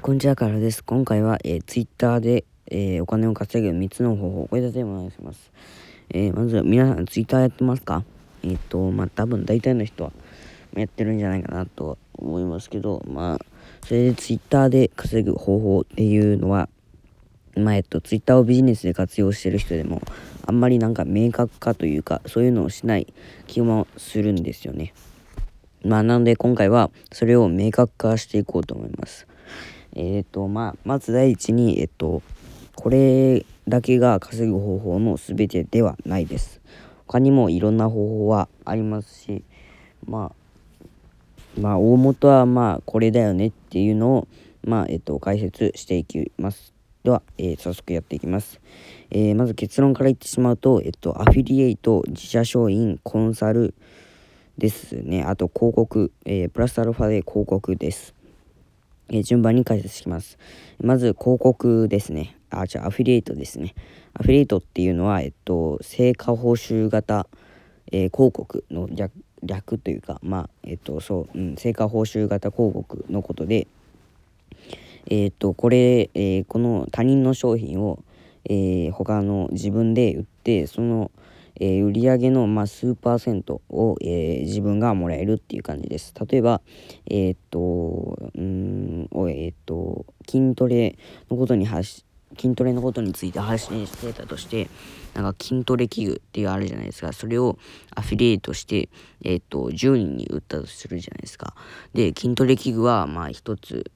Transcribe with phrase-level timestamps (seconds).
[0.00, 0.84] こんにちはからです。
[0.84, 5.50] 今回は、えー、Twitter で、えー、お金を稼ぐ3つの方法、これだけでお願いします。
[6.10, 8.04] えー、まず、皆さん Twitter やってますか？
[8.44, 10.12] えっ、と、まあ、多分大体の人は
[10.76, 13.38] やってるんじゃないかなと思いますけど、まあ、
[13.84, 16.68] それで Twitter で稼ぐ方法っていうのは、
[17.56, 20.00] まあ、えっと、Twitter をビジネスで活用してる人でも、
[20.46, 23.12] あんまりなんか明確化というか、そういうのをしない
[23.48, 24.94] 気もするんですよね。
[25.84, 29.26] まあ、なので今回はそれを明確化していこうと思います。
[29.94, 32.22] えっ、ー、と、まあ、まず第一に、えっと、
[32.74, 36.60] これだけが稼ぐ方法の全てではないです。
[37.06, 39.42] 他にもいろんな方法はありますし、
[40.06, 40.32] ま
[41.56, 44.28] あ、まあ、大元はまあ、これだよねっていうのを、
[44.64, 46.74] まあ、えっと、解説していきます。
[47.02, 48.60] では、えー、早速やっていきます。
[49.10, 53.74] えー、まず結論から言ってしまうと、えっと、アフィリエイト、自社商品、コンサル
[54.58, 55.22] ですね。
[55.22, 58.14] あと、広告、えー、プラスアルファで広告です。
[59.10, 60.38] え順番に解説します。
[60.80, 62.36] まず、広告ですね。
[62.50, 63.74] あ、じゃ、アフィリエイトですね。
[64.14, 67.26] アフィリエイトっていうのは、えっと、成果報酬型、
[67.90, 73.66] えー、広告の略略というか、まあ、えっと、そう、うん、成果報酬型広告のことで、
[75.06, 78.02] えっと、これ、えー、この他人の商品を、
[78.44, 81.10] え、他の自分で売って、その、
[81.58, 86.14] えー、売上の、まあ、数パーセントを、えー、自分がもらえるっていう感じです。
[86.28, 86.60] 例えば、
[87.06, 90.96] えー、っと、うん、えっと、筋トレ
[91.30, 92.04] のことに発
[92.36, 94.68] 筋トレのことについて発信してたとして、
[95.14, 97.12] なんか筋トレ器具っていうあるじゃないですか。
[97.12, 97.58] それを
[97.94, 98.88] アフィリエイトして、
[99.24, 101.54] えっ、と、10人に売ったとするじゃないですか。
[101.94, 103.90] で、筋トレ器具は、まあ一つ、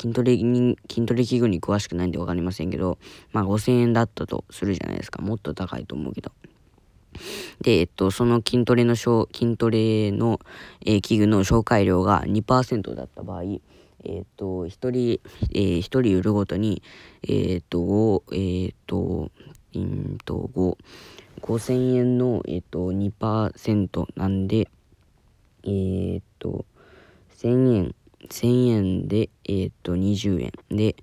[0.00, 2.98] 筋トレに、筋トレ器具に詳しくないんで分かりませんけど、
[3.32, 5.22] まあ5000円だったとするじゃないですか。
[5.22, 6.32] もっと高いと思うけど。
[7.60, 10.40] で、えっと、その筋トレの、筋トレの、
[10.84, 13.42] えー、器具の紹介料が2%だった場合、
[14.04, 15.20] えっと、1人、
[15.54, 16.82] えー、1人売るごとに、
[17.26, 19.30] えっと、えっと、
[19.74, 20.76] うんと、5、
[21.40, 24.68] 5000円の、えっと、2%なんで、
[25.64, 26.64] えっと、
[27.38, 27.94] 1000円、
[28.28, 30.52] 1000円で、えっと、20円。
[30.70, 30.96] で、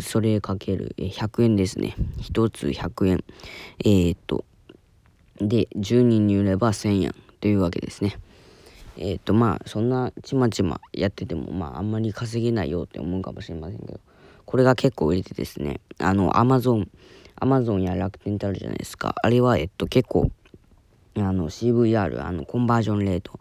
[0.00, 1.94] それかける100円ですね。
[2.18, 3.24] 1つ100円。
[3.84, 4.44] えっと、
[5.38, 8.16] で、10人に売れば1000円というわけですね。
[8.96, 14.00] えっ、ー、と、まあ、そんなちまちまやってても、まあ、あんまり稼げないよって思うかもしれませんけど、
[14.44, 16.88] これが結構売れてですね、あの、アマゾン、
[17.36, 19.14] アマゾンや楽天ってあるじゃないですか。
[19.22, 20.30] あれは、えっと、結構、
[21.16, 23.38] あの、CVR、あの、コンバージョンレート、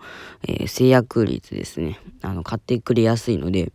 [0.47, 1.99] えー、制約率ですね。
[2.21, 3.71] あの、買ってくれやすいので、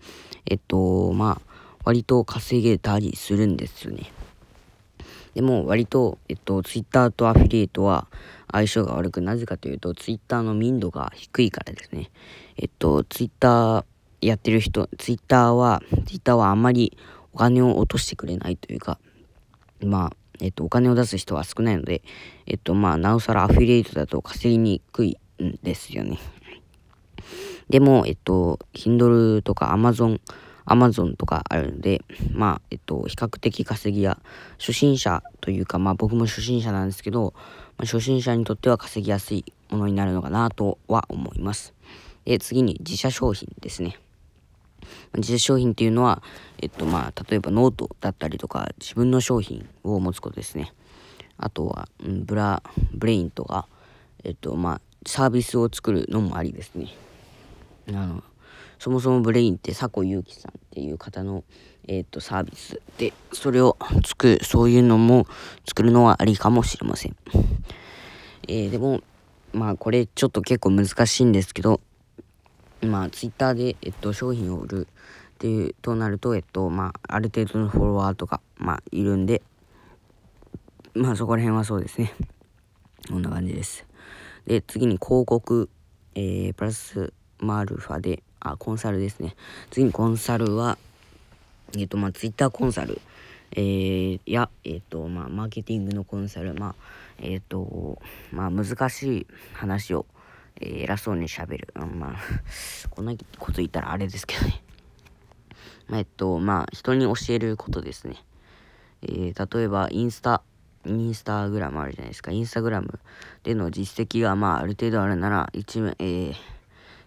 [0.47, 1.49] えっと、まあ、
[1.85, 4.12] 割と稼げたりするんですよね。
[5.34, 8.09] でも割と、えっと、ツイッターとアフィリエイトは
[8.50, 12.11] 相性が悪く、なぜかというと、ツイッターの民度が低いからですね。
[12.56, 13.84] えっと、ツイッター
[14.21, 16.97] やってる人、ツイッターは、ツイッターはあんまり
[17.33, 18.99] お金を落としてくれないというか、
[19.84, 22.03] まあ、えっと、お金を出す人は少ないので、
[22.47, 26.19] えっと、まあ、なおさらアフィリエイトだと稼ぎにくいんですよね。
[27.69, 30.21] でも、えっと、Kindle とか Amazon、
[30.71, 34.19] アマゾンとかあるので、まあ、えっと、比較的稼ぎや、
[34.59, 37.33] 初心者というか、まあ僕も初心者なんですけど、
[37.79, 41.73] まあ、初心者にとっては稼ぎやすいものになるのかなとは思います。
[42.27, 43.99] で、次に自社商品ですね。
[45.17, 46.23] 自社商品っていうのは、
[46.61, 50.75] えっとまあ、例えばノートだったりとか、自分の商品を持つことですね。
[51.39, 52.62] あとは、ブラ、
[52.93, 53.67] Brain とか、
[54.23, 56.89] えっとまあ、サービスを作るのもありですね。
[57.89, 58.23] あの、
[58.78, 61.44] そもそも Brain って迫佑樹さんっていう方の、
[61.87, 65.27] えー、とサービスでそれを作るそういうのも
[65.66, 67.17] 作るのはありかもしれません、
[68.47, 69.00] えー、でも
[69.53, 71.81] まあこれちょっと結構難しいんですけど
[72.83, 79.43] まあツイッターで、えっと、商品を売るっていうとなるとえっとまあある程度のフォロワーとかまあいるんで
[80.94, 82.12] まあそこら辺はそうですね。
[83.09, 83.87] こんな感じです。
[84.47, 85.71] で次に広告
[86.21, 89.34] えー、プラスマルファであ、コンサルですね。
[89.71, 90.78] 次にコンサルは、
[91.75, 93.00] えっ、ー、と、まあ、ツイッターコンサル、
[93.52, 96.75] えー、や、えっ、ー、と、まあ、マーケティングのコンサル、まあ、
[97.19, 98.00] えっ、と、
[98.32, 100.06] まあ、難しい話を、
[100.61, 101.69] えー、偉そうにしゃべる。
[101.75, 102.17] まあ、
[102.90, 104.62] こんなこと言ったらあれですけどね。
[105.88, 108.23] まあ、えっと、まあ、人に教えることですね。
[109.02, 110.43] えー、例えば、インスタ、
[110.87, 112.31] インスタグラムあるじゃないですか。
[112.31, 112.99] インスタグラム
[113.43, 116.34] での実績が、まあ、ある程度あるなら、一面、えー、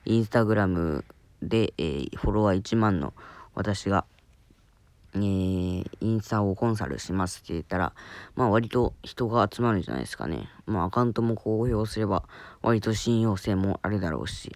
[0.06, 1.06] インスタグラム
[1.42, 3.14] で、えー、フォロワー1万の
[3.56, 4.06] 私が、
[5.14, 7.94] えー、インスタをコンサルしますって言ったら、
[8.36, 10.50] まあ割と人が集まるんじゃないですかね。
[10.66, 12.24] まあアカウントも公表すれば
[12.62, 14.56] 割と信用性もあるだろうし、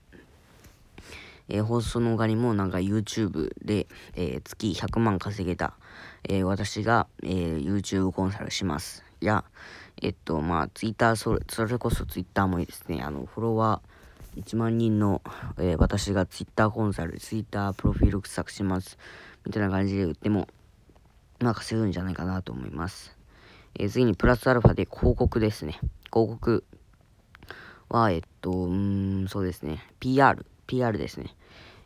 [1.50, 5.74] えー、放送の他にもなんか YouTube で、えー、月100万稼げた、
[6.24, 9.06] えー、私が、えー、YouTube コンサルします。
[9.26, 9.44] や、
[10.02, 13.02] えっと、まあ、Twitter、それそれこそ Twitter もいいですね。
[13.02, 13.95] あの、フォロワー
[14.36, 15.22] 1万人の、
[15.58, 18.98] えー、私が Twitter コンサル、Twitter プロフィール作します。
[19.46, 20.48] みたいな感じで売っても、
[21.40, 23.18] まあ、稼ぐんじゃないかなと思います。
[23.76, 25.80] えー、次にプラスアルファで広告ですね。
[26.12, 26.64] 広告
[27.90, 29.84] は、えっと、うん、そうですね。
[30.00, 31.36] PR、PR ですね。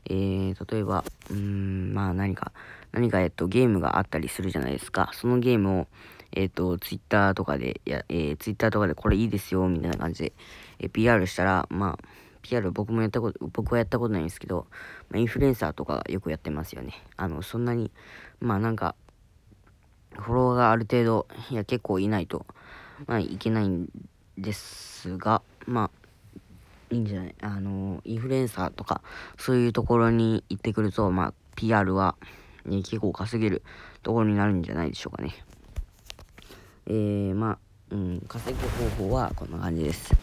[0.05, 2.51] えー、例えば、うん、まあ何か、
[2.91, 5.11] 何か、えっと、ゲームがあったりするじゃないですか。
[5.13, 5.87] そのゲームを、
[6.31, 10.33] えっと、ツイッターとかで、や、えー、ツイッターとかでこれいいですよ、みたいな感じで、
[10.79, 12.05] えー、PR したら、まあ、
[12.41, 14.67] PR 僕もやったこと、僕はやったことないんですけど、
[15.09, 16.93] まあ、インフルエンサーとかよくやってますよね。
[17.17, 17.91] あの、そんなに、
[18.39, 18.95] まあなんか、
[20.13, 22.45] フォロワーがある程度、いや、結構いないと、
[23.07, 23.87] まあ、いけないん
[24.37, 25.99] ですが、まあ、
[26.89, 27.35] いいんじゃない？
[27.41, 29.01] あの、インフルエンサーとか、
[29.37, 32.15] そういうところに行ってくると、まあ、PR は、
[32.65, 33.63] ね、結構稼げる
[34.03, 35.33] ところになるんじゃないでしょうかね。
[36.87, 37.59] えー、まあ、
[37.91, 40.13] うん、稼ぐ方法はこんな感じです。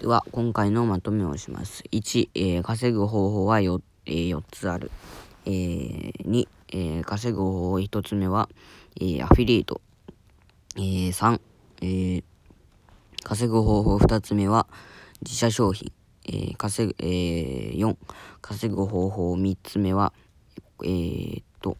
[0.00, 1.82] では、今回のまとめをします。
[1.90, 4.90] 1、えー、稼ぐ方法は 4,、えー、4つある。
[5.46, 8.50] えー、2、えー、稼ぐ方法1つ目は、
[9.00, 9.80] えー、アフィリエイト。
[10.76, 11.40] えー、3、
[11.80, 12.24] えー、
[13.22, 14.66] 稼ぐ方法2つ目は
[15.22, 15.90] 自社商品。
[16.26, 17.96] えー、稼ぐ、えー、4、
[18.42, 20.12] 稼ぐ方法3つ目は、
[20.84, 21.78] えー、っと、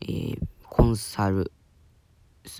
[0.00, 1.52] えー、コンサル、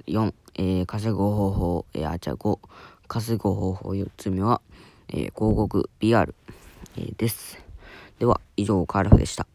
[0.07, 2.59] 4、えー、稼ぐ方法、えー、あ、じゃあ5、
[3.09, 4.61] 稼ぐ方法4つ目は、
[5.09, 6.35] えー、広告 PR、
[6.97, 7.59] えー、です。
[8.19, 9.47] では、以上、カールフでした。